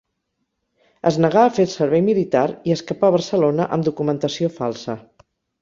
Es 1.09 1.19
negà 1.25 1.43
a 1.49 1.51
fer 1.57 1.65
el 1.67 1.69
servei 1.75 2.03
militar 2.09 2.43
i 2.71 2.75
escapà 2.79 3.13
a 3.13 3.15
Barcelona 3.19 3.71
amb 3.77 3.89
documentació 3.91 4.55
falsa. 4.61 4.99